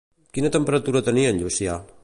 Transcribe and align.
Quina 0.37 0.49
temperatura 0.55 1.03
tenia 1.11 1.35
en 1.35 1.41
Llucià? 1.43 1.77